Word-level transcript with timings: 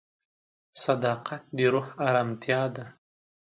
صداقت 0.83 1.41
د 1.57 1.59
روح 1.73 1.87
ارامتیا 2.07 2.61
ده. 2.75 2.85